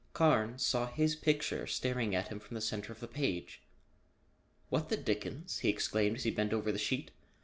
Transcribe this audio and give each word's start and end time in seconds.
Carnes 0.13 0.63
saw 0.63 0.87
his 0.87 1.15
picture 1.15 1.67
staring 1.67 2.15
at 2.15 2.29
him 2.29 2.39
from 2.39 2.55
the 2.55 2.61
center 2.61 2.91
of 2.91 3.01
the 3.01 3.07
page. 3.07 3.61
"What 4.69 4.89
the 4.89 4.97
dickens?" 4.97 5.59
he 5.59 5.69
exclaimed 5.69 6.15
as 6.17 6.23
he 6.23 6.31
bent 6.31 6.53
over 6.53 6.71
the 6.71 6.79
sheet. 6.79 7.11